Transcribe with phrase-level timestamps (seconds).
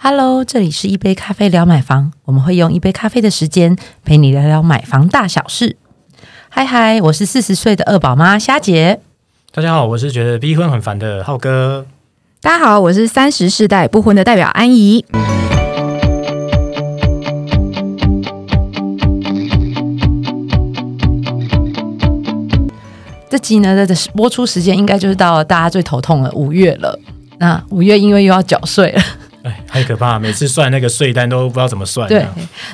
[0.00, 5.76] Hello，这里是一杯咖啡聊买房，我们会用一杯咖啡的时间陪你聊聊买房大小事。
[6.48, 9.00] 嗨嗨，我是四十岁的二宝妈虾姐。
[9.52, 11.84] 大家好，我是觉得逼婚很烦的浩哥。
[12.40, 15.04] 大家好，我是三十世代不婚的代表安怡。
[23.28, 26.96] 这集呢的播出时间应该就是到了大家最头痛的五月了。
[27.38, 29.02] 那五月因为又要缴税了。
[29.48, 30.18] 哎，太可怕！
[30.18, 32.06] 每次算那个税单都不知道怎么算。
[32.06, 32.26] 对，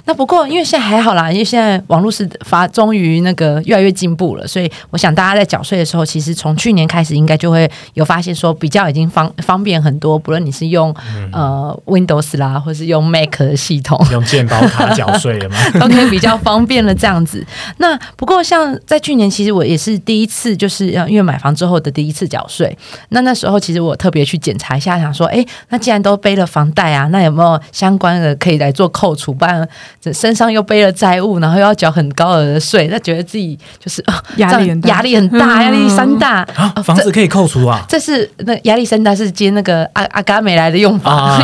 [0.07, 10.95] 那不过因为现在还好啦，因为现在网络是发，终于那个越来越进步了，所以我想大家在缴税的时候，其实从去年开始应该就会有发现说比较已经方方便很多，不论你是用
[11.33, 15.57] 呃 Windows 啦，或是用 Mac 的系统，用健保卡缴税了吗？
[15.79, 17.45] 都可以比较方便了这样子。
[17.79, 22.77] 那不过像在去年，其实我也是第一次，就是因为买房之后的第一次缴税。
[23.11, 26.45] 那那时候其实我特别去检查一下，想说，哎，那既然都背了。
[26.55, 29.33] 房贷啊，那有没有相关的可以来做扣除？
[29.33, 29.67] 不然
[30.13, 34.05] 身上又背了债务，然后又要缴很高额的税，那觉得自己就是
[34.37, 36.73] 压力压力很大，压力山大啊！
[36.83, 37.85] 房子可以扣除啊？
[37.89, 41.41] 这是那压力山大是接那个阿阿嘎美来的用法。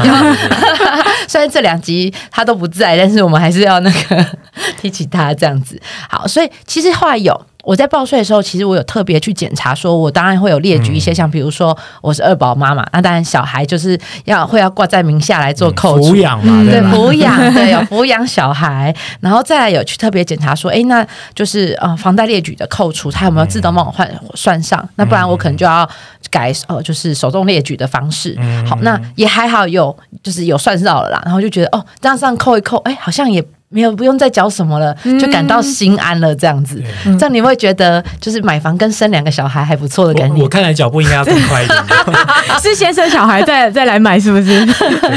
[1.28, 4.26] 虽然这两集他都不在，但是我们还是要那个
[4.80, 5.80] 提起他这样子。
[6.08, 7.40] 好，所以其实后来有。
[7.62, 24.88] 我在报税的时候，其实我有特别去检查，说我当然会有列举一些，像比如说我是二宝妈妈，那当然小孩就是要会要挂在名下来做扣除抚养嘛，对抚养对有 抚养小孩，然后再来有去特别检查说，哎，那就是呃房贷列举的扣除，他有没有自动帮我换算上？
[24.96, 25.88] 那不然我可能就要
[26.30, 28.38] 改呃就是手动列举的方式。
[28.66, 33.44] 好，那也还好有就是有算到了啦，然后就觉得哦这样上扣一扣，哎好像也。
[33.72, 36.34] 没有，不用再缴什么了，就感到心安了。
[36.34, 40.42] 这样子，这样你会觉得就是买房跟生两个小孩还不错的感觉。
[40.42, 41.78] 我看来脚步应该要更快一点。
[42.60, 44.66] 是先生小孩再再来买，是不是？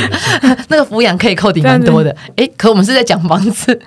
[0.69, 2.15] 那个抚养可以扣抵蛮多的。
[2.35, 3.79] 哎，可我们是在讲房子，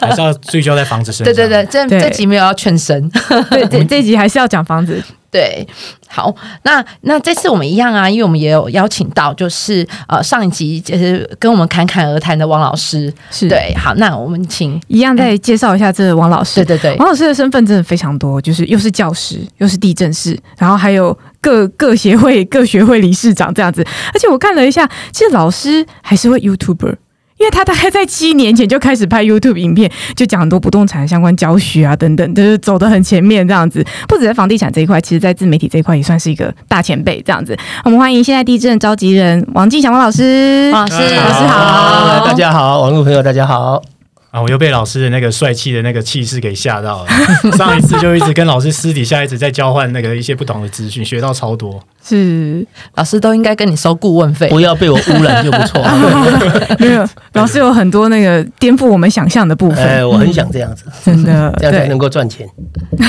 [0.00, 1.34] 还是要聚焦在房子身上。
[1.34, 3.10] 对对对，这这集没有要劝生。
[3.50, 5.02] 对，这这集还是要讲房子。
[5.30, 5.64] 对，
[6.08, 13.48] 好，那那这次我们一样啊，因为我们也有邀请到，就是呃上一集就是跟我们侃侃而谈的王老师，是。
[13.48, 16.76] 对，好，那我们请一样再介绍一下这王老师，对。
[16.76, 26.96] 对对，王老师的身份真的非常多，就是又是教师，又是地震师，然后还有各各协会各学会理事长这样子，而且我看了一下，其实老师还是会 YouTuber。
[27.40, 33.82] 因为他大概在七年前就开始拍 YouTube 影片，就讲很多不动产相关教学啊等等，就是走得很前面这样子。
[34.06, 37.56] 不止在房地产这一块，其实在自媒体这一块也算是一个大前辈这样子。
[37.82, 43.80] 我们欢迎现在地震召集人王进祥王老师，老师老师好，大家好，网络朋友大家好。
[44.30, 44.40] 啊！
[44.40, 47.10] 我又被老师的那个帅气的那个气势给吓到了。
[47.58, 51.82] 上一次就一直跟老师私底下一直在交换那个一些不同的资讯，学到超多。
[52.02, 52.64] 是
[52.94, 55.82] 老师都应该跟你收顾问费，不要被我污染就不错。
[56.78, 59.84] 没有，老师有很多那个颠覆我们想象的部分。
[59.84, 62.48] 哎，我很想这样子，真的这样才能够赚钱。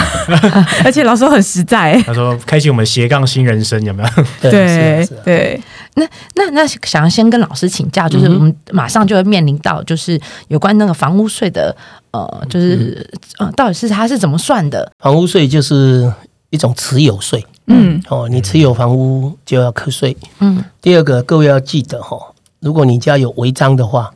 [0.83, 4.09] 而且老师很实在，他说开启我们斜杠新人生，有没有？
[4.49, 5.61] 对对。
[5.95, 11.75] 那那那想要先跟老师请教，就是我们马上就会面临到，就是有关那个房屋税的，
[12.11, 13.09] 呃，就是
[13.39, 14.91] 呃，到底是它是怎么算的？
[14.99, 16.11] 房屋税就是
[16.49, 20.63] 一种持有税，嗯，哦，你持有房屋就要课税，嗯。
[20.81, 22.17] 第二个，各位要记得哈，
[22.59, 24.13] 如果你家有违章的话，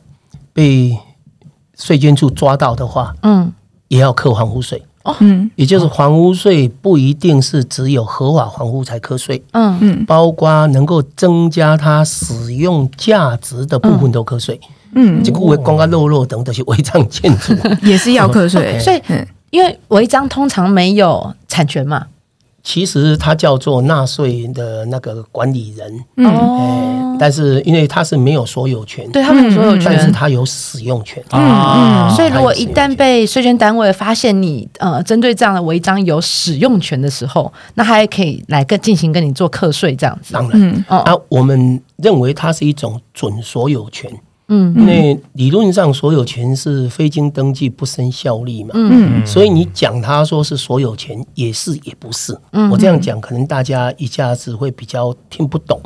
[0.52, 0.98] 被
[1.76, 3.52] 税捐处抓到的话，嗯，
[3.88, 4.82] 也要扣房屋税。
[5.20, 9.76] 嗯，也就是房屋税不一定是只有合法房屋才课税，嗯。
[9.80, 14.60] 嗯，包括能够增加它使用价值的部分都课税，
[14.94, 17.54] 嗯，这个违光啊、漏漏等等是违章建筑。
[17.82, 19.00] 也是要课税，所以
[19.50, 22.06] 因为违章通常没有产权嘛。
[22.68, 32.10] 其实它叫做纳税的那个管理人，哦，但是因为他是没有所有权，对他没有所有权，但是他有使用权嗯嗯。
[32.16, 40.34] 所以如果一旦被税捐单位发现你呃针对这样的违章有使用权的时候，那还可以来跟进行跟你做课税这样子。
[40.34, 44.10] 当然，啊，我们认为它是一种准所有权。
[44.48, 55.80] 嗯，因为理论上所有权是非经登记不生效力嘛，嗯，所以你讲他说是所有权也是也不是，嗯，我这样讲可能大家一下子会比较听不懂，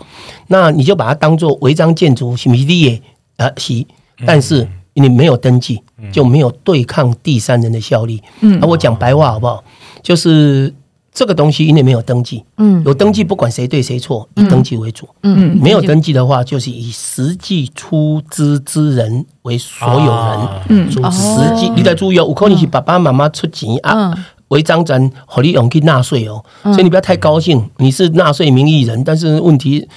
[0.48, 3.02] 那你就把它当做违章建筑是米利耶
[3.36, 3.86] 啊是，
[4.26, 5.80] 但是你没有登记
[6.12, 9.64] 就没有对抗第三人的效力，嗯，那我讲白话好不好？
[10.02, 10.74] 就是。
[11.12, 24.16] 这个东西因为没有登记，嗯，有登记不管谁对谁错，以登记为主，嗯，没有登记的话，就是以实际出资之人为所有人，嗯，实际你得注意哦，有可能是爸爸妈妈出钱啊，
[24.48, 29.88] 违章咱合理用去纳税哦，所以你不要太高兴，你是纳税名义人，但是问题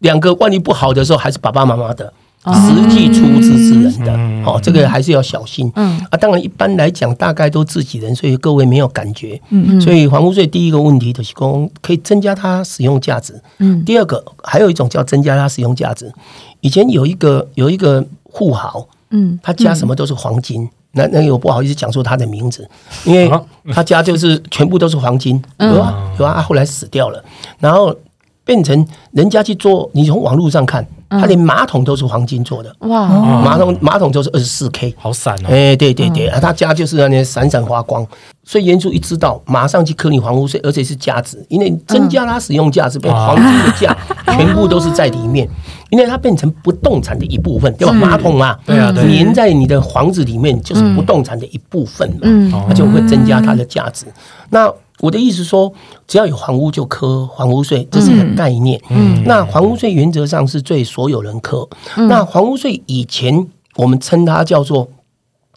[0.00, 2.12] 两个万一不好的时候，还是爸爸妈妈的。
[2.48, 2.54] 哦。
[2.68, 4.44] 实际出资之人的，嗯。
[4.44, 5.70] 哦，这个还是要小心。
[5.76, 6.00] 嗯。
[6.10, 9.40] 啊，当然一般来讲，大概都自己人，所以各位没有感觉。
[9.50, 9.80] 嗯。
[9.80, 13.40] 所以房屋税第一个问题就是说，可以增加它使用价值。
[13.58, 13.84] 嗯。
[13.84, 16.12] 第二个还有一种叫增加它使用价值。
[16.60, 19.38] 以前有一个有一个富豪，嗯。
[19.42, 20.68] 他家什么都是黄金。
[20.92, 22.68] 那那个我不好意思讲出他的名字，
[23.04, 23.40] 因为啊。
[23.70, 25.74] 他家就是全部都是黄金，嗯。
[25.74, 27.22] 有啊有啊，他后来死掉了，
[27.58, 27.94] 然后
[28.42, 33.00] 变成人家去做，你从网络上看，他连马桶都是黄金做的，哇。
[33.02, 38.06] 哦马桶马桶都是二十四 K，好闪哦，哎，对对对，啊，他家就是那些闪闪发光，
[38.44, 43.96] 所以原主一知道，马上去科你房屋税，而且是价值，因为增加它使用价值，变黄金的价，
[44.36, 45.48] 全部都是在里面，
[45.90, 47.92] 因为它变成不动产的一部分，对吧？
[47.94, 48.92] 马桶啊，对啊。
[48.92, 52.52] 粘在你的房子里面就是不动产的一部分嘛，嗯。
[52.68, 54.04] 那就会增加它的价值。
[54.50, 55.72] 那我的意思说，
[56.06, 58.80] 只要有房屋就科房屋税，这是一个概念。
[58.90, 59.22] 嗯。
[59.24, 61.68] 那房屋税原则上是对所有人科。
[61.96, 63.46] 那房屋税以前
[63.76, 64.88] 我们称它叫做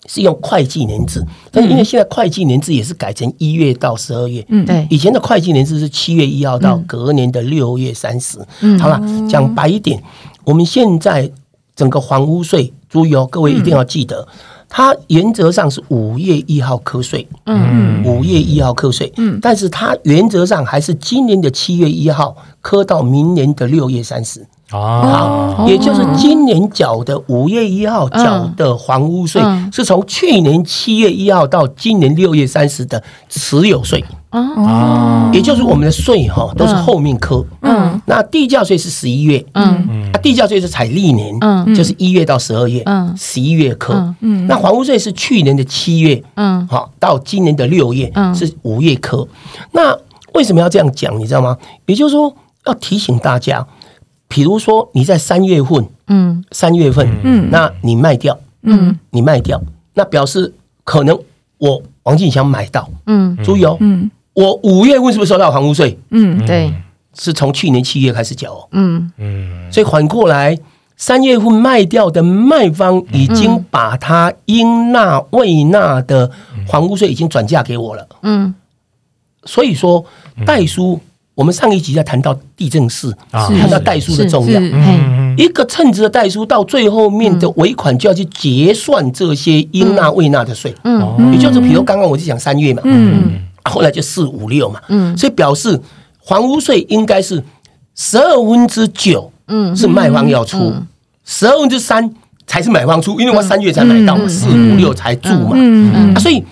[0.07, 4.45] 是用会计年制，但是因为现在会计年制也是改成一月到十二月。
[4.49, 4.65] 嗯。
[4.65, 4.85] 对。
[4.89, 8.77] 以前的会计年制是七月一号到隔年的六月三十、嗯。
[8.77, 10.01] 好了，讲白一点，
[10.43, 11.31] 我们现在
[11.75, 14.27] 整个房屋税，注意哦，各位一定要记得，
[14.71, 18.03] 它原则上是五月一号课税，嗯。
[18.03, 24.43] 五月一号课税，嗯，但是它原则上还是今年的七月一号课到明年的六月三十。
[24.71, 37.45] 啊，好，也就是今年缴的五月一号缴的房屋税嗯，是从去年七月一号到今年六月三十的持有税，哦，也就是我们的税哈都是后面科。
[37.61, 38.01] 嗯。
[38.05, 40.09] 那地价税是十一月，嗯。
[40.13, 41.75] 啊，地价税是采历年，嗯。
[41.75, 43.13] 就是一月到十二月，嗯。
[43.17, 43.93] 十一月科。
[43.93, 44.15] 嗯。
[44.21, 44.47] 嗯。
[44.47, 46.65] 那房屋税是去年的七月，嗯。
[46.67, 48.33] 好到今年的六月嗯。
[48.33, 49.27] 是五月科。
[49.73, 49.95] 那
[50.33, 51.19] 为什么要这样讲？
[51.19, 51.57] 你知道吗？
[51.85, 52.33] 也就是说
[52.65, 53.65] 要提醒大家，
[54.31, 56.41] 比如说你在三月份，嗯。
[56.51, 57.49] 三月份，嗯。
[57.51, 58.97] 那你卖掉，嗯。
[59.09, 59.61] 你卖掉，
[59.93, 60.53] 那表示
[60.85, 61.19] 可能
[61.57, 63.37] 我王进祥买到，嗯。
[63.43, 64.09] 注意哦，嗯。
[64.33, 65.99] 我五月份是不是收到房屋税？
[66.11, 66.73] 嗯对。
[67.13, 69.11] 是从去年七月开始缴哦，嗯。
[69.17, 69.69] 嗯。
[69.69, 70.57] 所以反过来，
[70.95, 76.31] 三月份卖掉的卖方已经把他应纳未纳的
[76.69, 78.07] 房屋税已经转嫁给我了。
[78.23, 78.55] 嗯。
[79.43, 80.05] 所以说，
[80.45, 81.01] 代书，
[81.33, 84.59] 我们上一集在谈到地震式，啊谈到代书的重要。
[85.37, 93.39] 一个称职的代书到最后面的尾款就要去结算这些应纳未纳的税，嗯也就是比如刚刚我就讲三月嘛，嗯。
[93.63, 95.17] 后来就四五六嘛，嗯。
[95.17, 95.79] 所以表示
[96.25, 97.41] 房屋税应该是
[97.95, 99.75] 十二分之九嗯。
[99.75, 100.73] 是卖方要出，
[101.23, 102.13] 十二分之三
[102.45, 106.13] 才是买方出，因为我三月才买到嘛，四五六才住嘛，嗯。
[106.13, 106.43] 啊，所以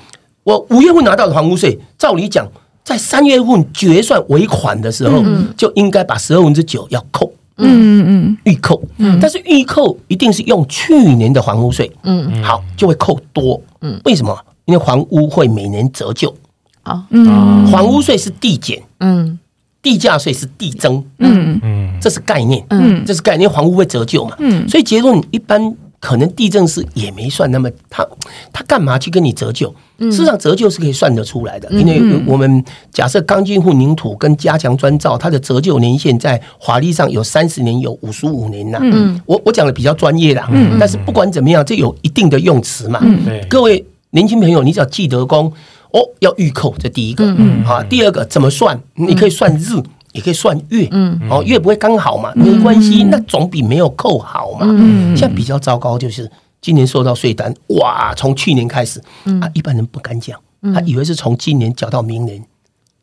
[0.44, 2.48] 我五月份拿到的房屋税，照理讲，
[2.90, 5.24] 在三月份决算尾款的时候，
[5.56, 8.38] 就应该把十二分之九要扣嗯嗯。
[8.46, 9.20] 预扣，嗯。
[9.22, 12.44] 但是预扣一定是用去年的房屋税，嗯。
[12.44, 14.02] 好就会扣多，嗯。
[14.06, 14.36] 为什么？
[14.66, 16.36] 因为房屋会每年折旧，
[16.82, 17.68] 好嗯。
[17.68, 19.38] 房屋税是递减，嗯。
[19.84, 21.60] 地价税是递增，嗯。
[21.62, 21.94] 嗯。
[22.02, 23.06] 这是概念，嗯。
[23.06, 24.68] 这是概念，房屋会折旧嘛，嗯。
[24.68, 28.08] 所以结论一般可能地震是也没算那么，他
[28.54, 29.74] 他干嘛去跟你折旧？
[30.00, 32.64] 事实上折旧是可以算得出来的，因为我们
[32.94, 38.80] 假设钢筋混凝土跟加强砖造，它的折旧年限在法律上有三十年，有五十五年呐。
[38.82, 40.50] 嗯我我讲的比较专业啦，
[40.80, 43.02] 但是不管怎么样，这有一定的用词嘛。
[43.26, 45.52] 对各位年轻朋友，你只要记得工
[45.92, 47.26] 哦，要预扣，这第一个。
[47.38, 48.80] 嗯，好，第二个怎么算？
[48.96, 49.76] 你可以算日，
[50.14, 50.88] 也可以算月。
[50.92, 54.60] 嗯，哦，月不会刚好嘛，没关系，那总比没有扣好嘛。
[54.62, 56.30] 嗯，现在比较糟糕就是
[56.62, 59.00] 今年收到税单，哇，从去年开始，
[59.42, 60.40] 啊，一般人不敢讲，
[60.74, 62.44] 他以为是从今年缴到明年。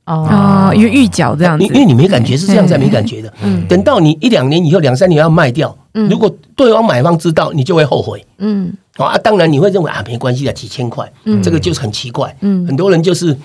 [0.07, 0.29] 哦。
[0.31, 1.65] 哦，有预缴这样子。
[1.65, 3.33] 因，因为你没感觉是这样才没感觉的。
[3.43, 3.67] 嗯。
[3.67, 8.25] 等到你一两年以后、两三年要卖掉，如果对方买方知道，你就会后悔。
[8.39, 8.73] 嗯。
[8.99, 11.11] 哦啊，当然你会认为啊没关系的，几千块，
[11.43, 12.35] 这个就是很奇怪。
[12.41, 12.67] 嗯。
[12.67, 13.37] 很多人就是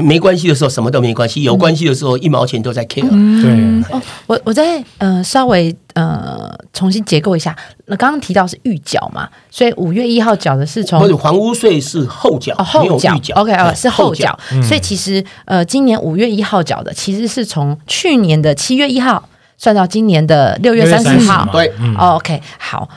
[0.00, 3.08] 没关系的时候什么都没关系，有关系的时候一毛钱都在 care。
[3.42, 7.54] 对，哦，我我再呃稍微呃重新结构一下，
[7.86, 13.12] 那刚刚提到是预缴嘛，所以五月一号缴的是从或者房屋税是后缴，哦后缴。
[13.34, 19.22] ，OK 哦是后缴，所以其实呃今年五月一号缴的其实是从去年的七月一号
[19.56, 21.48] 算到今年的六月三十6号。
[21.52, 22.88] 对，嗯哦 OK，好，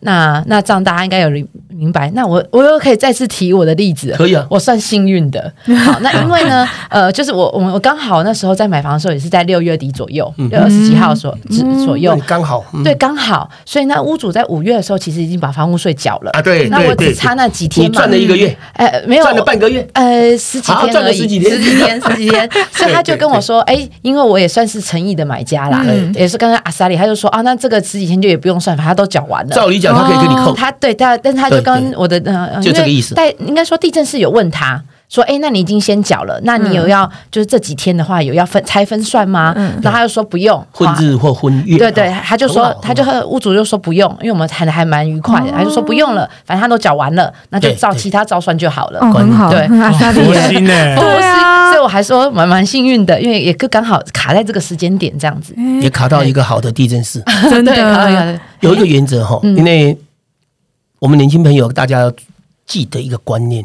[0.00, 1.30] 那那这样大家应该有
[1.68, 2.10] 明白。
[2.14, 4.46] 那我我又可以再次提我的例子，可以啊。
[4.50, 5.52] 我算幸运的。
[5.84, 12.18] 好，那因为呢，呃，就是我我我刚好那时候在买房的时候，也是在六月底左右，六二十几号左左左右。
[12.26, 12.82] 刚好，嗯。
[12.84, 16.30] 对，刚好，所以那屋主在五月的时候，其实已经把房屋税缴了。
[16.32, 19.22] 啊对那我只差那几天你嘛，赚了一个月，哎，没有。
[19.22, 21.52] 赚了半个月，呃，十几好赚了天而已，十几天。
[21.52, 26.12] 十几天，十几天， 所以他就跟我说，哎，因为我也算是诚意的买家啦，嗯。
[26.14, 29.54] 也是刚刚阿萨里，他就说啊，那这个十几天就也不用算，反正他都缴完了。
[29.78, 34.82] 讲他可以跟你扣，他对，但但他就对跟我的呃，呃就这个意思但应该说地震是有问他。
[35.12, 39.52] 说，哎，那你已经先缴了，那你有要、就是这几天的话有要分拆分算吗？
[39.82, 49.00] 然后他就说不用，混日或混月，对对，哦他就说，他就和屋主就说不用，因为我们谈的还蛮愉快的，他就说不用了，反正他都缴完了，那就照其他照算就好了。
[49.00, 50.96] 哦，很好，对很阿萨利佛，心呢？
[50.96, 55.54] 不是，对啊所以我还说蛮蛮幸运的，因为也刚好卡在这个时间点这样子。
[55.82, 57.22] 也卡到一个好的地震室。
[57.50, 59.98] 真的，有一个原则哈，嗯因为
[60.98, 62.12] 我们年轻朋友大家要
[62.66, 63.64] 记得一个观念，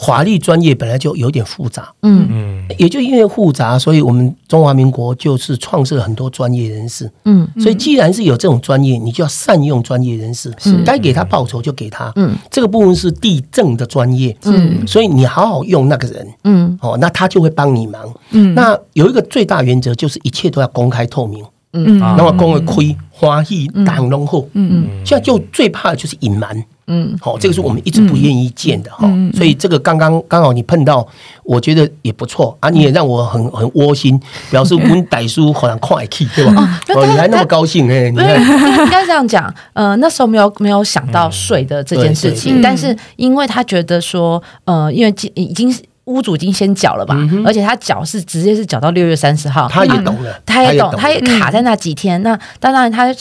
[0.00, 2.26] 法律专业本来就有点复杂，嗯。
[2.30, 7.10] 嗯，也就因为复杂，所以我们中华民国就是创设了很多专业人士。
[7.26, 7.46] 嗯。
[7.58, 10.50] 所以既然是有这种专业，你就要善用专业人士，
[10.86, 12.10] 该给他报酬就给他。
[12.16, 12.34] 嗯。
[12.50, 14.86] 这个部分是地政的专业，嗯。
[14.86, 16.78] 所以你好好用那个人嗯。
[16.80, 18.02] 哦，那他就会帮你忙。
[18.30, 18.54] 嗯。
[18.54, 22.00] 那有一个最大原则就是一切都要公开透明，嗯。
[22.00, 22.14] 啊。
[22.16, 24.86] 那么公会亏花喜党龙后，嗯。
[25.04, 26.64] 现在就最怕的就是隐瞒。
[26.90, 31.06] 嗯好、这个是我们一直不愿意见的哈、所以这个刚刚刚好你碰到，
[31.44, 34.20] 我觉得也不错啊，你也让我很很窝心，
[34.50, 36.80] 表示 温歹叔好像快去对吧？
[36.94, 39.52] 哦，你还那么高兴哎、应该这样讲。
[39.72, 45.72] 呃，那时候没有没有想到税的这件事情，但是因为他觉得说，呃，因为已已经
[46.06, 52.20] 屋主已经先缴了吧，而且他缴是直接是缴到六月三十号，他也懂了，他也懂，他也卡在那几天。
[52.22, 53.14] 那当然他。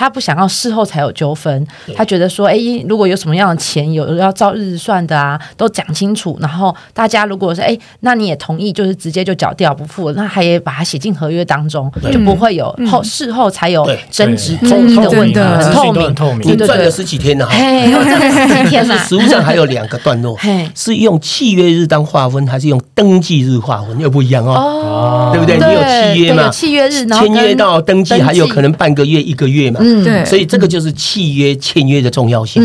[0.00, 2.56] 他不想要事后才有纠纷，他觉得说，哎，
[2.88, 6.38] 如果有什么样的钱有要照日算的啊，都讲清楚。
[6.40, 16.14] 然后大家如果是哎，那你也同意，就是直接就缴掉不付，那还也把它写进合约当中，就不会有后事后才有对争执对争议的透问题，透明。
[16.14, 17.54] 透明你赚了十几天了哈。
[17.54, 24.54] 嘿，我真的是几天但是啦，实物上还有两个段落嘿，是用契约日当划分，还是用登记日划分，又不一样哦。
[24.54, 25.58] 哦，对不对？
[25.58, 25.82] 你有
[26.14, 26.50] 契约嘛有？
[26.50, 29.78] 契约日，签约到登记登记还有可能半个月、一个月嘛。
[29.90, 30.04] 嗯。
[30.04, 30.24] 对。
[30.24, 32.62] 所以这个就是契约签约的重要性。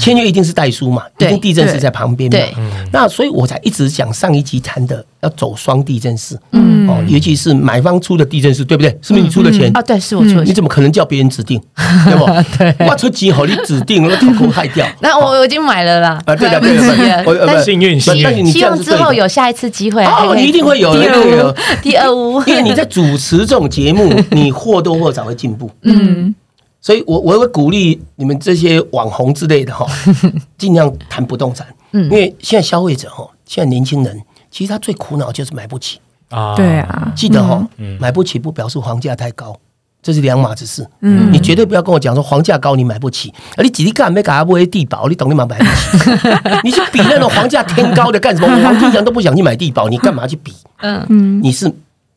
[0.00, 2.36] 签约一定是代书嘛，一对定地震是在旁边嘛。
[2.38, 2.54] 对
[2.92, 8.90] 那所以我才一直讲上一集谈的要走双地震式，嗯哦，尤其是买方出的地震式，对不对？
[9.02, 9.70] 是不是你出的钱？
[9.76, 10.46] 啊，对，是我出的钱。
[10.46, 11.60] 你怎么可能叫别人指定？
[12.06, 12.26] 对不？
[12.58, 14.86] 对我出钱好你指定，我头壳害掉。
[15.00, 25.70] 那我我已经买了啦，啊，对的，对的，了我幸运幸运希望之后有下一次机会，哦，你一定会有，第一定会有二屋，第二屋，因为你在主持这种节目，你或多或少会进步。
[25.82, 26.34] 嗯
[26.80, 29.86] 所以我我会鼓励你们这些网红之类的哈，
[30.56, 34.20] 尽量谈不动产，嗯因为现在消费者哈，现在年轻人
[34.50, 35.98] 其实他最苦恼就是买不起。
[36.30, 39.54] 啊对，啊，记得哈嗯，买不起不表示房价太高，
[40.00, 40.86] 这是两码子事。
[41.00, 46.10] 嗯你绝对不要跟我讲说房价高你买不起，而你几力干没给他买地保，你懂你妈买不起？
[46.62, 48.46] 你去比那种房价天高的干什么？
[48.56, 50.54] 我黄金祥都不想去买地保，你干嘛去比？
[50.82, 51.70] 嗯嗯你是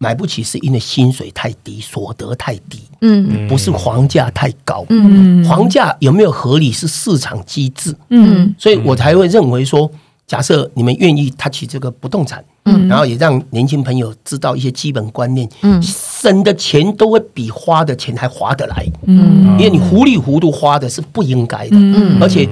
[0.03, 3.48] 买不起，是因为薪水太低，所得太低，嗯。
[3.48, 4.86] 不是房价太高。
[4.89, 5.41] 嗯。
[5.45, 8.53] 房价有没有合理是市场机制，嗯。
[8.57, 9.89] 所以我才会认为说，
[10.27, 12.86] 假设你们愿意 touch 这个不动产，嗯。
[12.89, 15.81] 然后也让年轻朋友知道一些基本观念，嗯。
[15.81, 19.57] 省的钱都会比花的钱还划得来，嗯。
[19.57, 22.17] 因为你糊里糊涂花的是不应该的，嗯。
[22.22, 22.48] 而且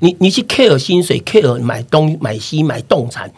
[0.00, 3.30] 你你去 care 薪水，care 买东买西买动产，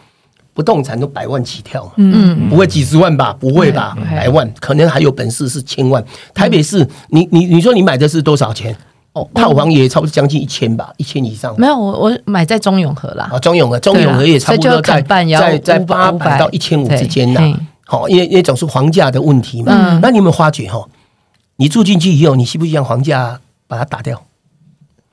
[0.59, 1.91] 不动产都百万起跳嘛。
[1.95, 3.33] 嗯不会几十万吧？
[3.39, 3.95] 不会吧？
[3.97, 6.03] 嗯百万，可能还有本事是千万。
[6.33, 8.75] 台北市，你你你说你买的是多少钱？
[9.13, 11.55] 哦，套房也差不多将近一千吧，一千以上。
[11.57, 17.59] 没有，我我买在中永和啦啊，，中永和，中永和也差不多在在在八百到一千五之间呐对嘿。
[17.85, 19.71] 好，因为因为总是房价的问题嘛。
[19.73, 20.85] 嗯那你有没有发觉哈？
[21.55, 24.21] 你住进去以后，你需不需要房价把它打掉？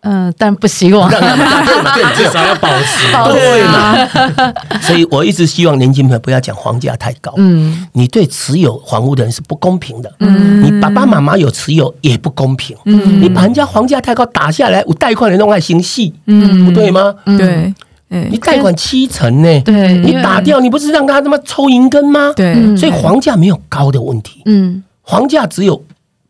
[0.07, 1.11] 嗯，但不希望？
[2.17, 3.11] 至少要保持。
[3.33, 4.53] 对啊嘛？
[4.81, 7.33] 所以我一直希望年轻朋友不要讲房价太高。
[7.37, 10.13] 嗯你对持有房屋的人是不公平的。
[10.21, 12.77] 嗯你爸爸妈妈有持有也不公平。
[12.85, 17.15] 嗯你把人家房价太高打下来，我贷款人弄爱心细，嗯不对吗？
[17.39, 17.75] 对，
[18.11, 22.33] 哎你贷款七成呢，对你打掉，你不是让他他妈抽银根吗？
[22.37, 25.83] 对嗯所以房价没有高的问题，嗯房价只有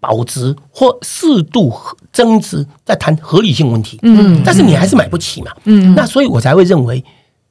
[0.07, 1.73] 保值或适度
[2.13, 3.99] 增值，在谈合理性问题。
[4.03, 7.03] 嗯但是你还是买不起嘛，嗯那所以我才会认为。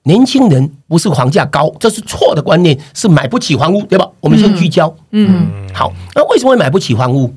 [0.07, 4.07] 年轻人不是房价高，这是错的观念，是买不起房屋，对吧？
[4.19, 4.95] 我们先聚焦。
[5.09, 7.33] 嗯好，那为什么会买不起房屋？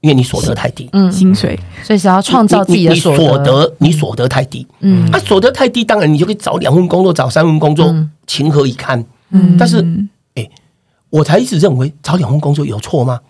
[0.00, 0.88] 因为你所得太低。
[0.94, 3.44] 嗯，薪水，所以是要创造自己的你你你所得。
[3.44, 7.94] 得，你所得太低，嗯啊，所得太低，当然你就可以找两份工作，找三份工作，
[8.26, 9.04] 情何以堪？
[9.28, 9.86] 嗯但是，
[10.36, 10.48] 哎，
[11.10, 13.20] 我才一直认为找两份工作有错吗？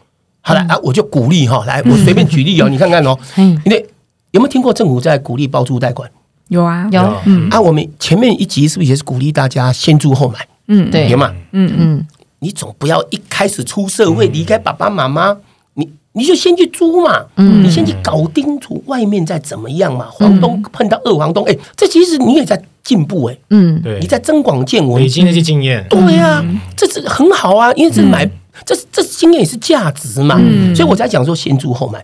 [0.47, 3.85] 好了啊，我就鼓励哈，来，我随便举例哦，你看看哦，嗯，因为
[4.33, 6.09] 有没有听过政府在鼓励包租贷款？
[6.49, 7.49] 有啊，有，嗯。
[7.49, 7.59] 啊？
[7.59, 10.47] 我们前面一集是不是也是鼓励大家先租后买？
[10.69, 11.09] 嗯，对。
[11.09, 11.33] 有嘛？
[11.53, 11.77] 嗯嗯。
[11.79, 12.07] 嗯。
[12.41, 15.35] 你总不要一开始出社会离开爸爸妈妈，
[15.73, 17.65] 你你就先去租嘛，嗯。
[17.65, 20.09] 你先去搞清楚外面在怎么样嘛。
[20.19, 23.99] 房东碰到二房东，哎、这其实你也在进步哎、嗯，对。
[24.01, 25.03] 你，在增广见闻。
[25.03, 26.45] 累，积那些经验，对呀，
[26.77, 28.31] 这是很好啊，因为这买、
[28.65, 32.03] 这这经验也是价值嘛，嗯所以我才讲说先租后买。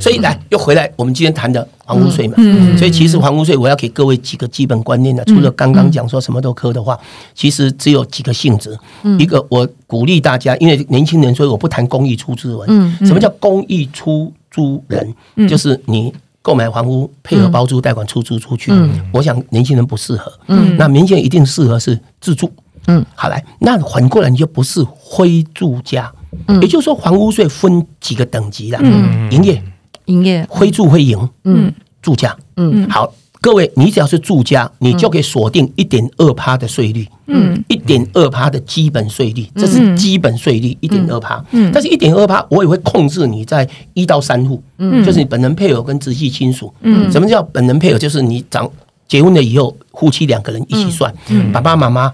[0.00, 6.98] 所以来又回来，我们今天谈的房屋税嘛，嗯所以其实房屋税我要给各位几个基本观念的，除了刚刚讲说什么都科的话，
[7.34, 8.76] 其实只有几个性质。
[9.18, 12.60] 一个我鼓励大家，因为年轻人，所以我不谈公益出资人。
[12.68, 15.14] 嗯什么叫公益出租人？
[15.48, 18.72] 就是你购买房屋配合包租贷款出租出去。
[19.12, 20.32] 我想年轻人不适合。
[20.48, 22.50] 嗯那年轻人一定适合是自住。
[22.86, 24.84] 嗯，好来，那反过来你就不是
[25.16, 26.12] 非住家。
[26.60, 29.32] 也就是说，房屋税分几个等级啦，嗯。
[29.32, 29.62] 营业、
[30.04, 31.72] 营业，非住非营，嗯。
[32.02, 32.36] 住家。
[32.56, 32.88] 嗯。
[32.90, 41.42] 好，各位，你只要是住家，你就可以锁定一点二趴的税率，嗯，一点二趴的基本税率，这是基本税率一点二趴。
[41.52, 41.70] 嗯。
[41.72, 45.02] 但是一点二趴，我也会控制你在一到三户，嗯。
[45.04, 46.72] 就是你本人配偶跟直系亲属。
[46.82, 47.10] 嗯。
[47.10, 47.98] 什么叫本人配偶？
[47.98, 48.70] 就是你长
[49.08, 51.50] 结婚了以后，夫妻两个人一起算，嗯。
[51.50, 52.12] 爸爸妈妈。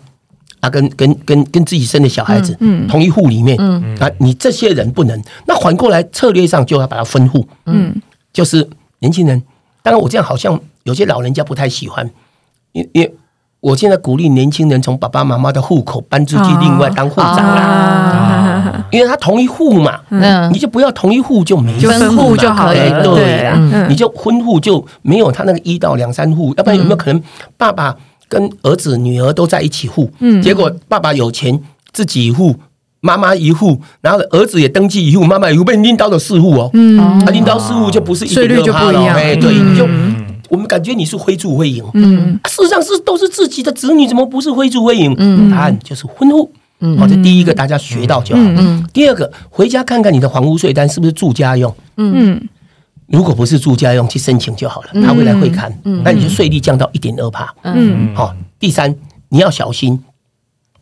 [0.63, 2.57] 啊，跟跟跟跟自己生的小孩子，
[2.89, 3.59] 同一户里面，
[4.01, 5.23] 啊，你这些人不能。
[5.47, 7.95] 那反过来策略上就要把它分户，嗯。
[8.33, 8.67] 就是
[9.01, 9.43] 年轻人。
[9.83, 12.09] 当然，我这样好像有些老人家不太喜欢，
[12.73, 13.15] 因因为
[13.61, 20.53] 我现在鼓励年轻人从爸爸妈妈的户口搬出去，另外当户长啦，啊，因为他同一户嘛，嗯。
[20.53, 23.53] 你就不要同一户就没事分户就好哎了，对
[23.89, 27.23] 你就分户就没有他那个一到两三户，要不然有没有可能
[27.57, 27.95] 爸爸
[28.33, 30.41] 跟儿子、女儿都在一起户，嗯。
[30.41, 31.61] 结果爸爸有钱
[31.93, 32.57] 自己一户，
[33.01, 36.71] 妈妈一户，然后儿子也登记一户，妈妈一户，被拎到了四户哦。
[36.73, 36.99] 嗯。
[36.99, 39.15] 啊，拎到四户就不是一税率就不一样。
[39.15, 39.75] 哎，对，嗯。
[39.75, 39.87] 你就
[40.49, 42.41] 我们感觉你是非住非营，嗯。
[42.43, 45.15] 啊事实上是都是自己的子女，怎么不是非住非营？
[45.19, 45.51] 嗯。
[45.51, 46.51] 答案就是婚户。
[46.81, 46.97] 嗯。
[46.97, 48.41] 好，这第一个大家学到就好。
[48.43, 48.83] 嗯。
[48.95, 51.75] 第二个，回家看看你的房屋税单是不是住家用。
[51.99, 52.41] 嗯
[53.13, 55.71] 如果不是住家用，去申请就好了，他会来会看。
[56.03, 57.55] 那你就税率降到一点二帕。
[57.63, 58.97] 嗯好，第三，
[59.29, 60.03] 你要小心，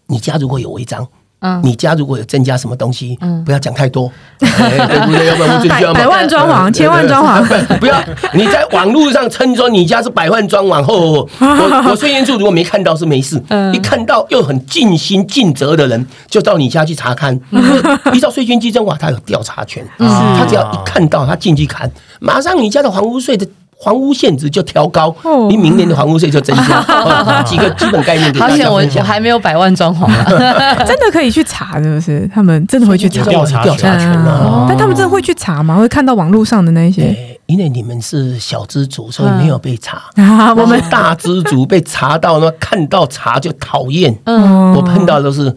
[0.06, 1.06] 你家如果有违章。
[1.40, 1.60] 嗯。
[1.62, 5.26] 你家如果有增加什么东西，不要讲太多，哎对不对？
[5.28, 8.02] 要不然我就百百万装潢，千万装潢，不要
[8.34, 17.38] 你在网络上称说你家是百万装潢 后，我我税研处如果没看到是没事，一看到又很尽心尽责的人，就到你家去查看。
[18.12, 23.46] 依照税捐稽征法，他有调查权，他只要一看到他进去看，马上你家的房屋税的。
[23.84, 26.80] 房屋限值就调高哦，你明年的房屋税就增加。
[26.86, 29.04] 哦几个基本概念给大好险我我家分享。
[29.04, 30.24] 还没有百万装潢啊，
[30.84, 32.28] 真的可以去查，是不是？
[32.34, 33.24] 他们真的会去查。
[33.24, 34.66] 调查调查权嗯哦。
[34.68, 35.76] 但他们真的会去查吗？
[35.76, 40.02] 会看到网络上的那一些哎因为你们是小资族，所以没有被查。
[40.16, 40.54] 啊？
[40.54, 44.16] 我们大资族被查到呢，看到查就讨厌。
[44.26, 45.52] 嗯我碰到的都是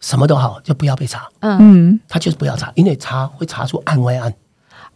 [0.00, 4.32] 什么都好，就不要被查，嗯，他就是不要查，因为查会查出案外案。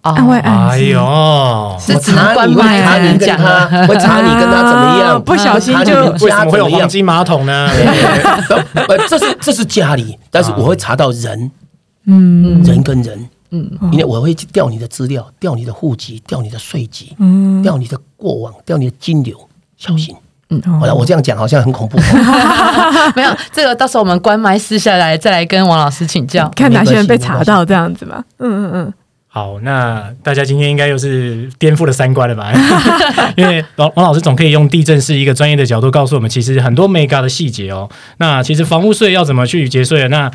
[0.03, 6.69] 案外案哎呦，是我查只能关麦查你跟他， 会查你跟他怎么啊样， 不小心就们家为什么会有？
[6.69, 7.69] 黄金马桶呢？
[8.89, 11.51] 呃，这是这是家里，但是我会查到人，
[12.07, 19.37] 嗯人跟人，嗯，因为我会去调你的资料，调你的户籍，调你的税籍，嗯，调你的过往，调你的金流，
[19.77, 20.15] 小心。
[20.51, 21.97] 嗯好了，我这样讲好像很恐怖，
[23.17, 26.47] 没有这个，到时候我们关麦私下来再来跟王老师请教。
[26.55, 28.23] 看哪些人被查到这样子吧。
[28.39, 28.67] 嗯？
[28.67, 28.95] 嗯嗯
[29.35, 32.53] 好，那大家今天应该又是颠覆了三观了吧？
[33.35, 37.89] 因为王王老师总可以用地震是一个专业的角度告诉我们，其实很多 mega 的细节哦。
[38.19, 40.07] 那其实房屋税要怎么去结税？
[40.09, 40.31] 那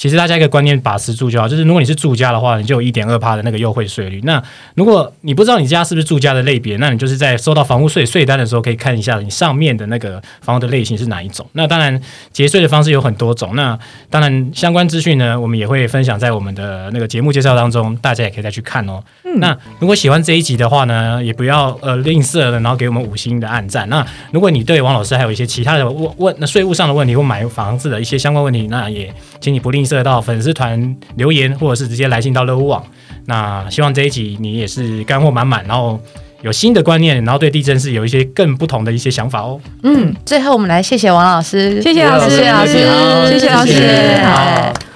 [0.00, 4.18] 其实大家一个观念把持住就好，就是如果你是住家的话，你就有一点二趴的那个优惠税率。
[4.24, 4.42] 那
[4.74, 11.46] 如果你不知道你家是不是住家的类别，那你就是在收到房屋税税单的时候，可以看一下你上面的那个房屋的类型是哪一种。
[11.52, 12.00] 那当然
[12.32, 19.04] 节税的方式有很多种，那当然相关资讯呢，我们也会分享在我们的那个节目介绍当中，大家也可以再去看哦。
[19.36, 23.86] 那如果喜欢这一集的话呢，也不要呃吝啬的，然后给我们五星的按赞。
[23.90, 32.84] 那如果你对王老师还有一些其他的问问那税务上的问题或买房子的一些相关问题，那也请你不吝啬到粉丝团留言，或者是直接来信到乐屋网。
[33.26, 36.00] 那希望这一集你也是干货满满，然后
[36.42, 39.60] 有新的观念，然后对地震是有一些更不同的一些想法哦。
[39.82, 42.72] 嗯，最后我们来谢谢王老师，谢谢老师谢谢老师，
[43.30, 43.72] 谢谢老师。
[44.24, 44.89] 好